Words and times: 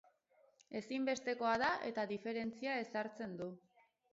Ezinbestekoa 0.79 1.51
da, 1.65 1.69
eta 1.91 2.07
diferentzia 2.15 2.81
ezartzen 2.89 3.37
du. 3.45 3.51